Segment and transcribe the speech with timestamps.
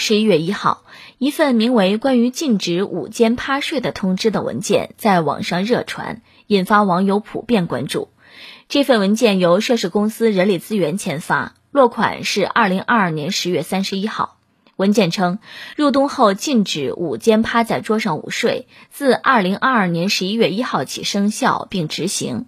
[0.00, 0.84] 十一月一号，
[1.18, 8.08] 一份名为《关于禁止午间趴睡的通知》的文件在网上热传，引发网友普遍关注。
[8.70, 14.38] 这份文件由涉事公司人力资源签发，落款是二零二二年十月三十一号。
[14.76, 15.38] 文件称，
[15.76, 22.46] 入冬后禁止午间趴在桌上午睡，自二零二二年十一月一号起生效并执行。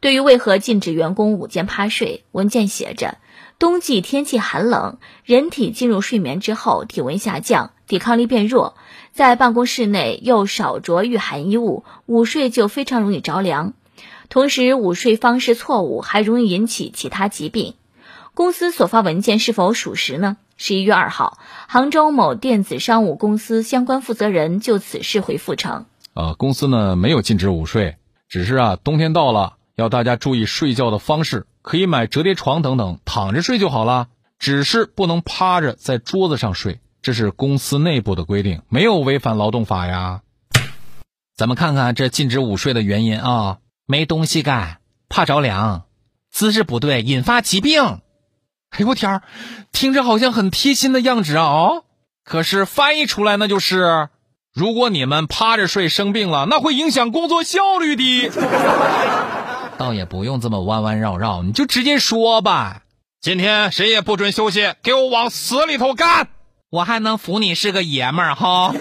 [0.00, 3.18] 对于为何禁止员工午间趴睡，文件写着：
[3.58, 8.76] 冬季天气寒冷，人体进入睡眠之后，体温下降，抵抗力变弱，
[9.10, 13.72] 在办公室内又少着御寒衣物，午睡就非常容易着凉。
[14.28, 17.74] 同时，午睡方式错误还容易引起其他疾病。
[18.32, 20.36] 公司所发文件是否属实呢？
[20.56, 27.96] 十一月二号，杭州某电子商务公司相关负责人就此事回复称：呃，公司呢没有禁止午睡，
[28.28, 29.54] 只是啊，冬天到了。
[29.78, 34.08] 要大家注意睡觉的方式，可以买折叠床等等，躺着睡就好了。
[34.36, 40.22] 只是不能趴着在桌子上睡，这是公司内部的规定，没有违反劳动法呀。
[41.36, 45.84] 咱们看看这禁止午睡的原因啊，没东西干，怕着凉，
[46.28, 48.00] 姿势不对引发疾病。
[48.70, 49.22] 哎呦我天儿，
[49.70, 51.44] 听着好像很贴心的样子啊！
[51.44, 51.84] 哦，
[52.24, 54.08] 可是翻译出来那就是。
[54.54, 58.32] 如果你们趴着睡生病了，那会影响工作效率的。
[59.78, 62.82] 倒也不用这么弯弯绕绕，你就直接说吧。
[63.20, 66.28] 今天谁也不准休息，给我往死里头干！
[66.68, 68.74] 我还能服你是个爷们儿哈。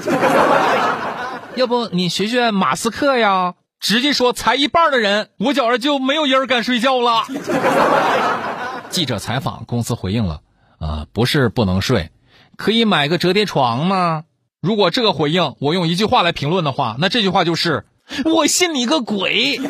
[1.55, 7.25] 要不你学学马斯克呀，直接说才一半的人，我觉着就没有人敢睡觉了。
[8.89, 10.41] 记者采访，公司回应了，
[10.79, 12.09] 啊，不是不能睡，
[12.57, 14.23] 可以买个折叠床吗？
[14.61, 17.85] 如果这个回应我用一句话来评论的话，那这句话就是
[18.25, 19.61] 我信你个鬼！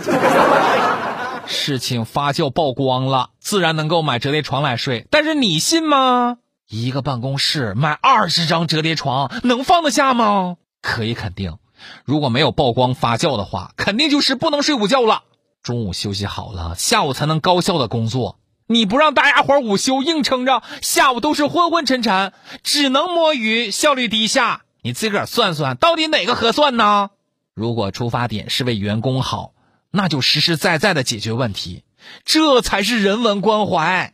[1.48, 6.38] 事情发酵曝光了，自然能够买折叠床来睡，但是你信吗？
[6.70, 10.58] 一个办公室买二十张折叠床，能放得下吗？
[10.82, 11.58] 可以肯定，
[12.04, 15.24] 如果没有曝光发酵的话，肯定就是不能睡午觉了。
[15.64, 18.40] 中午休息好了，下午才能高效的工作。
[18.68, 22.34] 你不让大家伙午休，硬撑着，下午都是昏昏沉沉，
[22.64, 24.64] 只能摸鱼，效率低下。
[24.82, 27.12] 你自个儿算算，到底哪个合算呢？
[27.54, 29.54] 如果出发点是为员工好，
[29.98, 31.84] 那就实实在在的解决问题，
[32.24, 34.14] 这才是人文关怀。